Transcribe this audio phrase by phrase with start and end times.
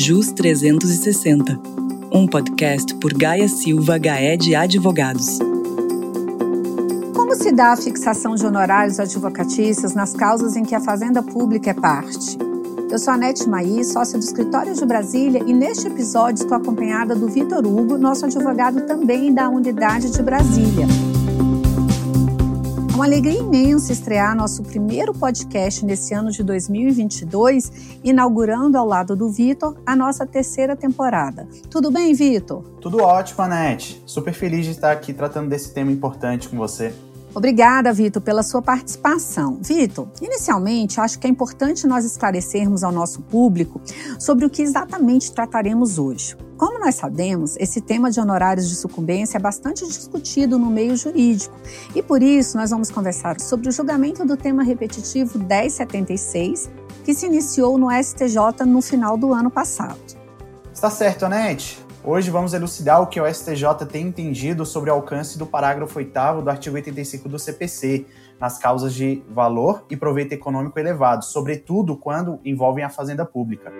[0.00, 1.58] JUS 360,
[2.12, 5.40] um podcast por Gaia Silva Gaed Advogados.
[7.12, 11.70] Como se dá a fixação de honorários advocatícios nas causas em que a Fazenda Pública
[11.70, 12.38] é parte?
[12.88, 17.16] Eu sou a Nete Maí, sócia do Escritório de Brasília, e neste episódio estou acompanhada
[17.16, 20.86] do Vitor Hugo, nosso advogado também da Unidade de Brasília.
[23.08, 27.72] Alegria imensa estrear nosso primeiro podcast nesse ano de 2022,
[28.04, 31.48] inaugurando ao lado do Vitor a nossa terceira temporada.
[31.70, 32.62] Tudo bem, Vitor?
[32.82, 34.02] Tudo ótimo, Anete.
[34.04, 36.92] Super feliz de estar aqui tratando desse tema importante com você.
[37.34, 39.58] Obrigada, Vitor, pela sua participação.
[39.62, 43.80] Vitor, inicialmente, acho que é importante nós esclarecermos ao nosso público
[44.18, 46.36] sobre o que exatamente trataremos hoje.
[46.58, 51.54] Como nós sabemos, esse tema de honorários de sucumbência é bastante discutido no meio jurídico
[51.94, 56.68] e por isso nós vamos conversar sobre o julgamento do tema repetitivo 1076,
[57.04, 60.00] que se iniciou no STJ no final do ano passado.
[60.74, 61.78] Está certo, Anete.
[62.02, 66.42] Hoje vamos elucidar o que o STJ tem entendido sobre o alcance do parágrafo 8
[66.42, 68.04] do artigo 85 do CPC,
[68.40, 73.70] nas causas de valor e proveito econômico elevado, sobretudo quando envolvem a fazenda pública.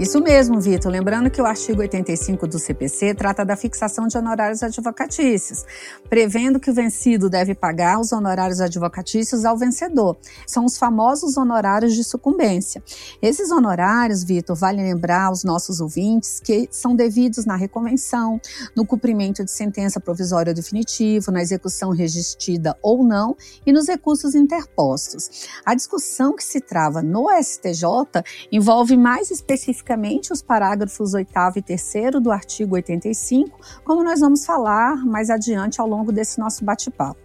[0.00, 0.90] Isso mesmo, Vitor.
[0.90, 5.62] Lembrando que o artigo 85 do CPC trata da fixação de honorários advocatícios,
[6.08, 10.16] prevendo que o vencido deve pagar os honorários advocatícios ao vencedor.
[10.46, 12.82] São os famosos honorários de sucumbência.
[13.20, 18.40] Esses honorários, Vitor, vale lembrar aos nossos ouvintes que são devidos na reconvenção,
[18.74, 25.46] no cumprimento de sentença provisória definitiva, na execução registrada ou não e nos recursos interpostos.
[25.62, 31.62] A discussão que se trava no STJ envolve mais especificamente especificamente os parágrafos 8 e
[31.62, 37.18] 3 do artigo 85, como nós vamos falar mais adiante ao longo desse nosso bate-papo.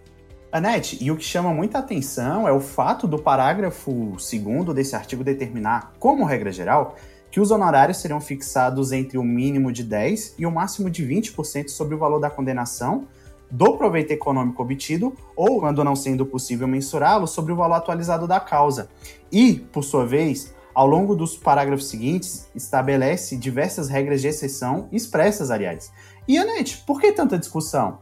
[0.50, 5.22] Anete, e o que chama muita atenção é o fato do parágrafo 2 desse artigo
[5.22, 6.96] determinar, como regra geral,
[7.30, 11.68] que os honorários serão fixados entre o mínimo de 10% e o máximo de 20%
[11.68, 13.06] sobre o valor da condenação,
[13.48, 18.40] do proveito econômico obtido, ou, quando não sendo possível mensurá-lo, sobre o valor atualizado da
[18.40, 18.88] causa.
[19.30, 25.50] E, por sua vez, ao longo dos parágrafos seguintes, estabelece diversas regras de exceção expressas,
[25.50, 25.90] aliás.
[26.28, 27.98] E, Anete, por que tanta discussão?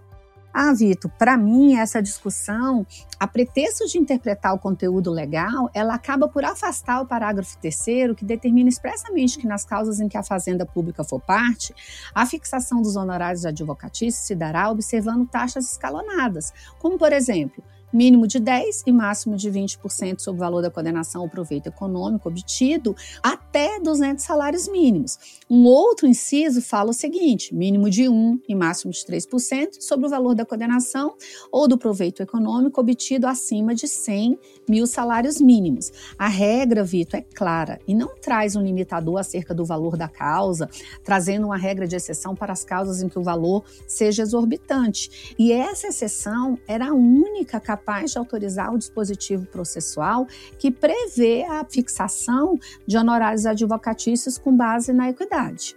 [0.53, 2.85] Ah, Vitor, para mim essa discussão,
[3.19, 8.25] a pretexto de interpretar o conteúdo legal, ela acaba por afastar o parágrafo terceiro, que
[8.25, 11.73] determina expressamente que nas causas em que a fazenda pública for parte,
[12.13, 17.63] a fixação dos honorários advocatícios se dará observando taxas escalonadas, como por exemplo,
[17.95, 22.29] mínimo de 10% e máximo de 20% sobre o valor da condenação ou proveito econômico
[22.29, 25.17] obtido, até 200 salários mínimos.
[25.49, 30.11] Um outro inciso fala o seguinte: mínimo de 1% e máximo de 3% sobre o
[30.11, 31.15] valor da condenação
[31.53, 34.39] ou do proveito econômico obtido acima de 100
[34.69, 35.93] mil salários mínimos.
[36.19, 40.69] A regra, Vitor, é clara e não traz um limitador acerca do valor da causa,
[41.05, 45.35] trazendo uma regra de exceção para as causas em que o valor seja exorbitante.
[45.39, 50.27] E essa exceção era a única capaz capaz de autorizar o dispositivo processual
[50.59, 55.77] que prevê a fixação de honorários advocatícios com base na equidade.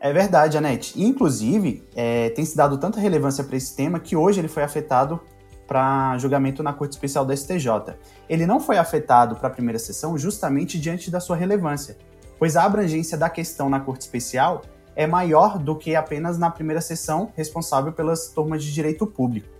[0.00, 1.00] É verdade, Anete.
[1.00, 5.20] Inclusive, é, tem se dado tanta relevância para esse tema que hoje ele foi afetado
[5.68, 7.94] para julgamento na Corte Especial da STJ.
[8.28, 11.96] Ele não foi afetado para a primeira sessão justamente diante da sua relevância,
[12.38, 14.62] pois a abrangência da questão na Corte Especial
[14.96, 19.59] é maior do que apenas na primeira sessão responsável pelas turmas de direito público.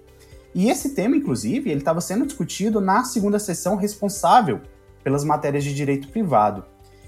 [0.54, 4.60] E esse tema, inclusive, ele estava sendo discutido na segunda sessão responsável
[5.02, 6.64] pelas matérias de direito privado.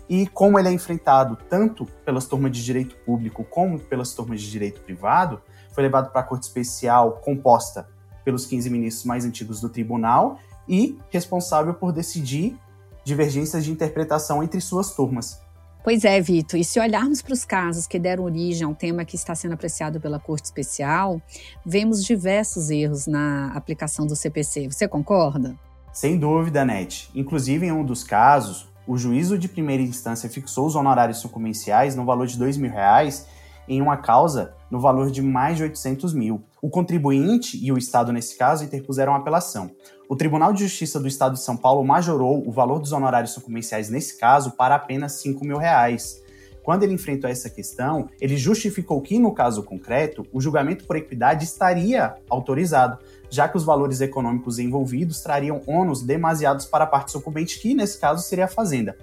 [0.09, 4.51] E como ele é enfrentado tanto pelas turmas de direito público como pelas turmas de
[4.51, 5.41] direito privado,
[5.73, 7.89] foi levado para a Corte Especial composta
[8.25, 10.39] pelos 15 ministros mais antigos do tribunal
[10.69, 12.57] e responsável por decidir
[13.05, 15.41] divergências de interpretação entre suas turmas.
[15.85, 16.61] Pois é, Vitor.
[16.61, 20.01] E se olharmos para os casos que deram origem ao tema que está sendo apreciado
[20.01, 21.21] pela Corte Especial,
[21.67, 24.71] vemos diversos erros na aplicação do CPC.
[24.71, 25.57] Você concorda?
[25.93, 27.11] Sem dúvida, Net.
[27.15, 32.05] Inclusive, em um dos casos, o juízo de primeira instância fixou os honorários sucumbenciais no
[32.05, 33.27] valor de R$ mil reais
[33.69, 36.43] em uma causa no valor de mais de 800 mil.
[36.61, 39.71] O contribuinte e o Estado, nesse caso, interpuseram apelação.
[40.09, 43.89] O Tribunal de Justiça do Estado de São Paulo majorou o valor dos honorários sucumbenciais
[43.91, 46.23] nesse caso para apenas 5 mil reais.
[46.63, 51.45] Quando ele enfrentou essa questão, ele justificou que, no caso concreto, o julgamento por equidade
[51.45, 52.99] estaria autorizado,
[53.29, 57.99] já que os valores econômicos envolvidos trariam ônus demasiados para a parte sucumbente, que nesse
[57.99, 58.97] caso seria a Fazenda.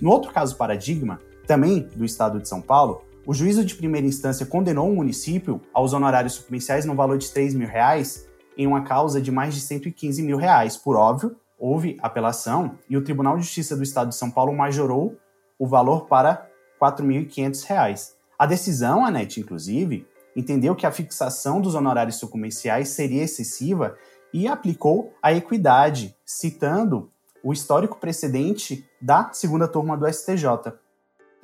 [0.00, 4.44] No outro caso paradigma, também do Estado de São Paulo, o juízo de primeira instância
[4.44, 9.20] condenou o município aos honorários sucumbenciais no valor de 3 mil reais em uma causa
[9.20, 10.76] de mais de 115 mil reais.
[10.76, 15.16] Por óbvio, houve apelação e o Tribunal de Justiça do Estado de São Paulo majorou
[15.58, 16.48] o valor para
[16.80, 18.12] R$ 4.500.
[18.38, 20.06] A decisão, Anete, inclusive,
[20.36, 23.96] entendeu que a fixação dos honorários sucumbenciais seria excessiva
[24.32, 27.10] e aplicou a equidade, citando
[27.42, 30.74] o histórico precedente da segunda turma do STJ.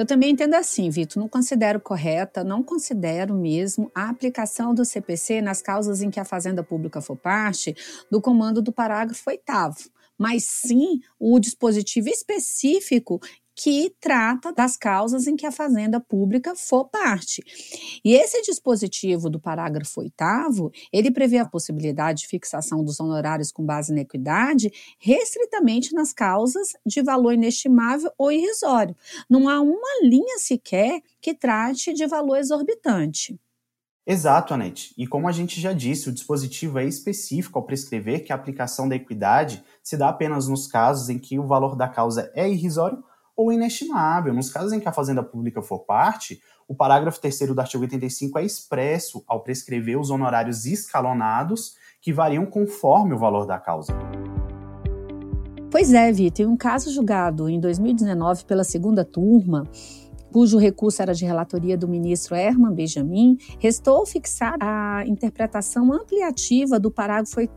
[0.00, 5.43] Eu também entendo assim, Vitor, não considero correta, não considero mesmo a aplicação do CPC
[5.43, 7.76] nas causas em que a Fazenda Pública for parte
[8.11, 9.43] do comando do parágrafo 8
[10.17, 13.20] mas sim o dispositivo específico
[13.62, 17.42] que trata das causas em que a fazenda pública for parte.
[18.02, 20.14] E esse dispositivo do parágrafo 8
[20.90, 26.68] ele prevê a possibilidade de fixação dos honorários com base na equidade restritamente nas causas
[26.86, 28.96] de valor inestimável ou irrisório.
[29.28, 33.38] Não há uma linha sequer que trate de valor exorbitante.
[34.06, 34.94] Exato, Anete.
[34.96, 38.88] E como a gente já disse, o dispositivo é específico ao prescrever que a aplicação
[38.88, 43.04] da equidade se dá apenas nos casos em que o valor da causa é irrisório
[43.40, 44.34] ou inestimável.
[44.34, 48.38] Nos casos em que a fazenda pública for parte, o parágrafo 3 do artigo 85
[48.38, 53.94] é expresso ao prescrever os honorários escalonados que variam conforme o valor da causa.
[55.70, 59.64] Pois é, Vitor, um caso julgado em 2019 pela segunda turma
[60.32, 66.90] cujo recurso era de relatoria do ministro Herman Benjamin, restou fixar a interpretação ampliativa do
[66.90, 67.52] parágrafo 8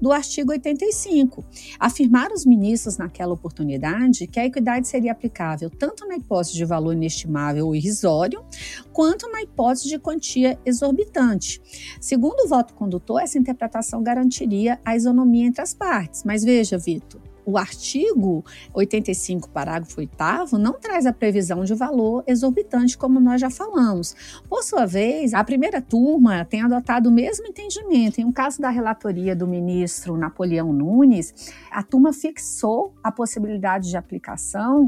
[0.00, 1.44] do artigo 85.
[1.78, 6.92] Afirmaram os ministros naquela oportunidade que a equidade seria aplicável tanto na hipótese de valor
[6.92, 8.44] inestimável ou irrisório,
[8.92, 11.60] quanto na hipótese de quantia exorbitante.
[12.00, 16.24] Segundo o voto condutor, essa interpretação garantiria a isonomia entre as partes.
[16.24, 22.98] Mas veja, Vitor, o artigo 85, parágrafo 8 não traz a previsão de valor exorbitante,
[22.98, 24.14] como nós já falamos.
[24.46, 28.20] Por sua vez, a primeira turma tem adotado o mesmo entendimento.
[28.20, 33.96] Em um caso da relatoria do ministro Napoleão Nunes, a turma fixou a possibilidade de
[33.96, 34.86] aplicação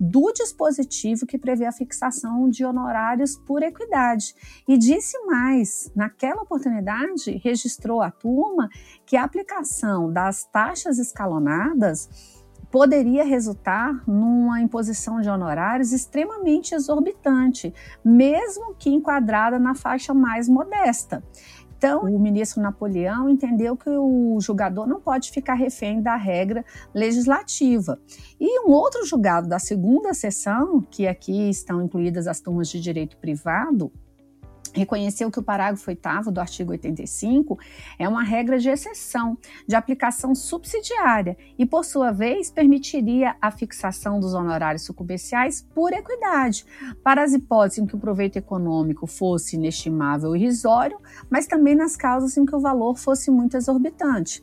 [0.00, 4.34] do dispositivo que prevê a fixação de honorários por equidade.
[4.66, 8.68] E disse mais, naquela oportunidade, registrou a turma
[9.06, 11.99] que a aplicação das taxas escalonadas
[12.70, 17.74] poderia resultar numa imposição de honorários extremamente exorbitante,
[18.04, 21.22] mesmo que enquadrada na faixa mais modesta.
[21.76, 26.62] Então, o ministro Napoleão entendeu que o julgador não pode ficar refém da regra
[26.92, 27.98] legislativa.
[28.38, 33.16] E um outro julgado da segunda sessão, que aqui estão incluídas as turmas de direito
[33.16, 33.90] privado,
[34.74, 37.58] reconheceu que o parágrafo 8 do artigo 85
[37.98, 44.20] é uma regra de exceção, de aplicação subsidiária e, por sua vez, permitiria a fixação
[44.20, 46.64] dos honorários sucumbenciais por equidade,
[47.02, 51.96] para as hipóteses em que o proveito econômico fosse inestimável e irrisório, mas também nas
[51.96, 54.42] causas em que o valor fosse muito exorbitante.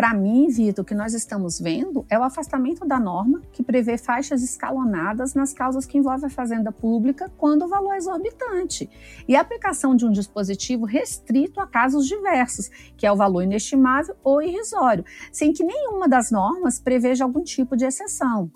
[0.00, 3.98] Para mim, Vitor, o que nós estamos vendo é o afastamento da norma que prevê
[3.98, 8.88] faixas escalonadas nas causas que envolvem a fazenda pública quando o valor é exorbitante
[9.28, 14.16] e a aplicação de um dispositivo restrito a casos diversos, que é o valor inestimável
[14.24, 18.50] ou irrisório, sem que nenhuma das normas preveja algum tipo de exceção.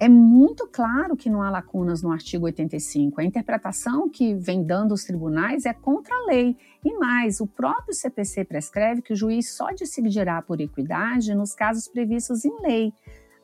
[0.00, 3.20] É muito claro que não há lacunas no artigo 85.
[3.20, 6.56] A interpretação que vem dando os tribunais é contra a lei.
[6.84, 11.86] E mais, o próprio CPC prescreve que o juiz só decidirá por equidade nos casos
[11.88, 12.92] previstos em lei.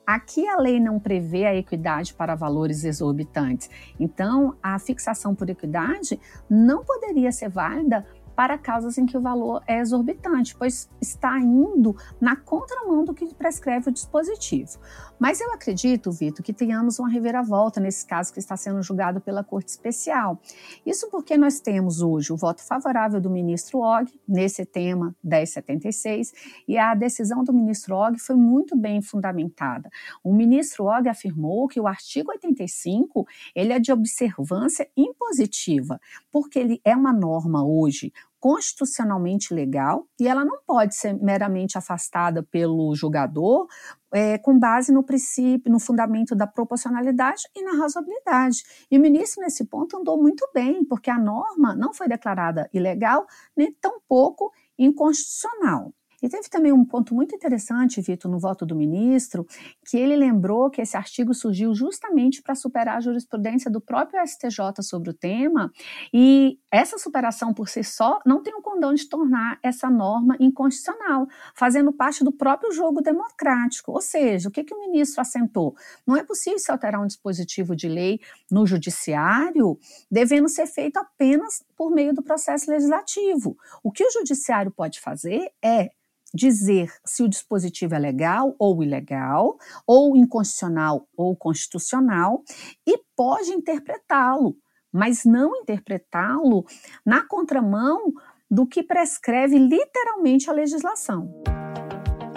[0.06, 3.71] Aqui a lei não prevê a equidade para valores exorbitantes.
[3.99, 8.04] Então, a fixação por equidade não poderia ser válida
[8.40, 13.35] para causas em que o valor é exorbitante, pois está indo na contramão do que
[13.35, 14.78] prescreve o dispositivo.
[15.18, 19.44] Mas eu acredito, Vitor, que tenhamos uma reviravolta nesse caso que está sendo julgado pela
[19.44, 20.40] Corte Especial.
[20.87, 26.32] Isso porque nós temos hoje o voto favorável do ministro Og nesse tema 1076
[26.66, 29.90] e a decisão do ministro Og foi muito bem fundamentada.
[30.25, 36.00] O ministro Og afirmou que o artigo 85 ele é de observância impositiva,
[36.32, 42.42] porque ele é uma norma hoje constitucionalmente legal e ela não pode ser meramente afastada
[42.42, 43.66] pelo julgador
[44.12, 48.64] é, com base no princípio, no fundamento da proporcionalidade e na razoabilidade.
[48.90, 53.26] E o ministro, nesse ponto, andou muito bem, porque a norma não foi declarada ilegal,
[53.56, 55.92] nem tampouco inconstitucional.
[56.23, 59.47] E teve também um ponto muito interessante, Vitor, no voto do ministro,
[59.87, 64.83] que ele lembrou que esse artigo surgiu justamente para superar a jurisprudência do próprio STJ
[64.83, 65.73] sobre o tema,
[66.12, 71.27] e essa superação por si só não tem o condão de tornar essa norma inconstitucional,
[71.55, 73.93] fazendo parte do próprio jogo democrático.
[73.93, 75.75] Ou seja, o que, que o ministro assentou?
[76.07, 79.79] Não é possível se alterar um dispositivo de lei no judiciário,
[80.11, 83.57] devendo ser feito apenas por meio do processo legislativo.
[83.83, 85.91] O que o judiciário pode fazer é
[86.35, 89.57] dizer se o dispositivo é legal ou ilegal,
[89.87, 92.43] ou inconstitucional ou constitucional,
[92.87, 94.57] e pode interpretá-lo,
[94.93, 96.65] mas não interpretá-lo
[97.05, 98.13] na contramão
[98.51, 101.31] do que prescreve literalmente a legislação.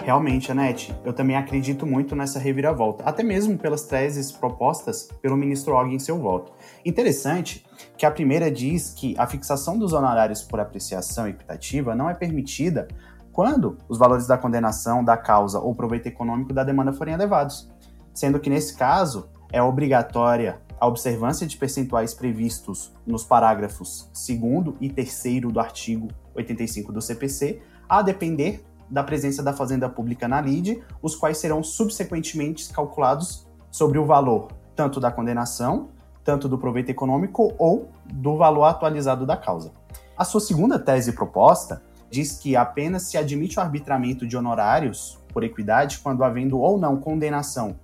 [0.04, 5.74] Realmente, Anete, eu também acredito muito nessa reviravolta, até mesmo pelas teses propostas pelo ministro
[5.74, 6.52] Og em seu voto.
[6.84, 7.64] Interessante
[7.96, 12.86] que a primeira diz que a fixação dos honorários por apreciação equitativa não é permitida
[13.34, 17.68] quando os valores da condenação, da causa ou proveito econômico da demanda forem elevados,
[18.14, 24.88] sendo que nesse caso é obrigatória a observância de percentuais previstos nos parágrafos 2 e
[24.88, 30.80] 3 do artigo 85 do CPC, a depender da presença da fazenda pública na lide,
[31.02, 35.88] os quais serão subsequentemente calculados sobre o valor tanto da condenação,
[36.22, 39.72] tanto do proveito econômico ou do valor atualizado da causa.
[40.16, 41.82] A sua segunda tese proposta
[42.14, 46.96] diz que apenas se admite o arbitramento de honorários por equidade quando havendo ou não
[46.96, 47.78] condenação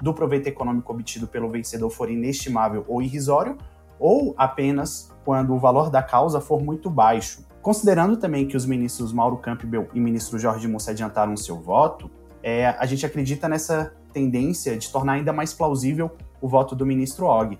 [0.00, 3.58] do proveito econômico obtido pelo vencedor for inestimável ou irrisório,
[3.98, 9.10] ou apenas quando o valor da causa for muito baixo, Considerando também que os ministros
[9.10, 12.10] Mauro Campbell e ministro Jorge Mussi adiantaram seu voto,
[12.42, 16.10] é, a gente acredita nessa tendência de tornar ainda mais plausível
[16.42, 17.58] o voto do ministro Og.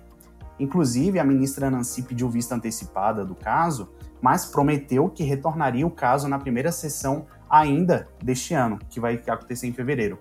[0.59, 3.89] Inclusive, a ministra Nancy pediu vista antecipada do caso,
[4.21, 9.67] mas prometeu que retornaria o caso na primeira sessão ainda deste ano, que vai acontecer
[9.67, 10.17] em fevereiro.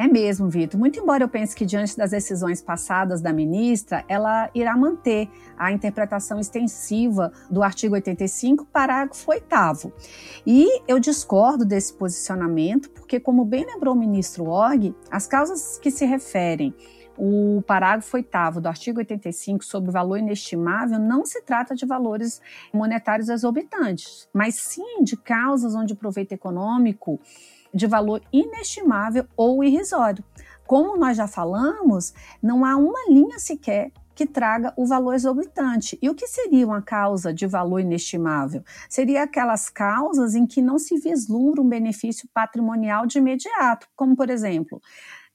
[0.00, 0.80] É mesmo, Vitor.
[0.80, 5.70] Muito embora eu pense que, diante das decisões passadas da ministra, ela irá manter a
[5.70, 9.92] interpretação extensiva do artigo 85, parágrafo 8.
[10.46, 15.90] E eu discordo desse posicionamento, porque, como bem lembrou o ministro Og, as causas que
[15.90, 16.74] se referem
[17.16, 22.40] o parágrafo 8 do artigo 85 sobre o valor inestimável não se trata de valores
[22.72, 27.20] monetários exorbitantes, mas sim de causas onde o proveito econômico
[27.72, 30.24] de valor inestimável ou irrisório.
[30.66, 35.98] Como nós já falamos, não há uma linha sequer que traga o valor exorbitante.
[36.02, 38.62] E o que seria uma causa de valor inestimável?
[38.88, 44.28] Seria aquelas causas em que não se vislumbra um benefício patrimonial de imediato, como, por
[44.28, 44.78] exemplo,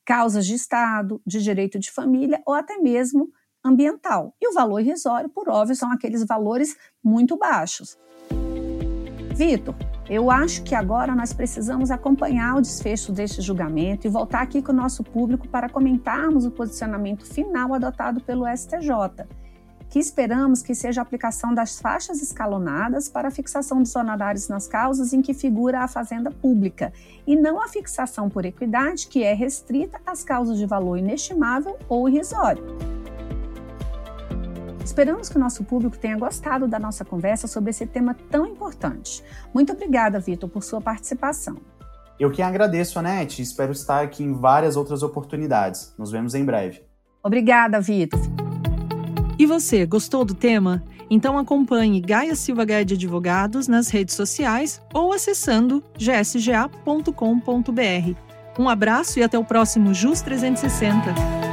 [0.06, 3.30] causas de Estado, de direito de família ou até mesmo
[3.64, 4.36] ambiental.
[4.40, 7.98] E o valor irrisório, por óbvio, são aqueles valores muito baixos.
[9.36, 9.76] Vitor,
[10.10, 14.72] eu acho que agora nós precisamos acompanhar o desfecho deste julgamento e voltar aqui com
[14.72, 19.26] o nosso público para comentarmos o posicionamento final adotado pelo STJ,
[19.90, 24.68] que esperamos que seja a aplicação das faixas escalonadas para a fixação dos honorários nas
[24.68, 26.92] causas em que figura a fazenda pública,
[27.26, 32.10] e não a fixação por equidade, que é restrita às causas de valor inestimável ou
[32.10, 32.64] irrisório.
[34.84, 39.24] Esperamos que o nosso público tenha gostado da nossa conversa sobre esse tema tão importante.
[39.52, 41.58] Muito obrigada, Vitor, por sua participação.
[42.20, 45.94] Eu que agradeço, Anete, espero estar aqui em várias outras oportunidades.
[45.98, 46.84] Nos vemos em breve.
[47.24, 48.45] Obrigada, Vitor.
[49.38, 50.84] E você, gostou do tema?
[51.10, 57.12] Então acompanhe Gaia Silva Gaia de Advogados nas redes sociais ou acessando gsga.com.br.
[58.58, 61.45] Um abraço e até o próximo JUS 360.